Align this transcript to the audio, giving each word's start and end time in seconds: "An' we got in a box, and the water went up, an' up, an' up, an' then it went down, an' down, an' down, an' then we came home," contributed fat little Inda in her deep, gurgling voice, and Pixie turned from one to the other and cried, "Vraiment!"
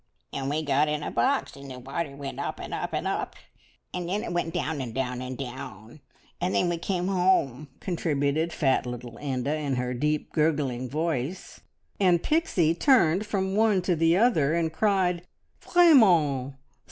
"An' 0.33 0.49
we 0.49 0.63
got 0.63 0.87
in 0.87 1.03
a 1.03 1.11
box, 1.11 1.55
and 1.55 1.69
the 1.69 1.77
water 1.77 2.15
went 2.15 2.39
up, 2.39 2.59
an' 2.59 2.73
up, 2.73 2.91
an' 2.91 3.05
up, 3.05 3.35
an' 3.93 4.07
then 4.07 4.23
it 4.23 4.33
went 4.33 4.51
down, 4.51 4.81
an' 4.81 4.93
down, 4.93 5.21
an' 5.21 5.35
down, 5.35 5.99
an' 6.41 6.53
then 6.53 6.69
we 6.69 6.79
came 6.79 7.07
home," 7.07 7.67
contributed 7.79 8.51
fat 8.51 8.87
little 8.87 9.19
Inda 9.19 9.53
in 9.55 9.75
her 9.75 9.93
deep, 9.93 10.31
gurgling 10.31 10.89
voice, 10.89 11.61
and 11.99 12.23
Pixie 12.23 12.73
turned 12.73 13.27
from 13.27 13.53
one 13.55 13.83
to 13.83 13.95
the 13.95 14.17
other 14.17 14.55
and 14.55 14.73
cried, 14.73 15.21
"Vraiment!" 15.59 16.55